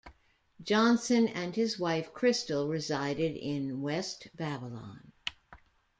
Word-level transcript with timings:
Johnson 0.63 1.27
and 1.27 1.55
his 1.55 1.77
wife 1.77 2.11
Christel 2.11 2.67
resided 2.67 3.35
in 3.37 3.83
West 3.83 4.29
Babylon. 4.35 5.11